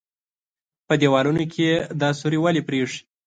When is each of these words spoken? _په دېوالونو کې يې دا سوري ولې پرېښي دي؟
_په 0.87 0.93
دېوالونو 1.01 1.43
کې 1.53 1.61
يې 1.69 1.75
دا 2.01 2.09
سوري 2.19 2.39
ولې 2.41 2.61
پرېښي 2.67 2.99
دي؟ 3.01 3.07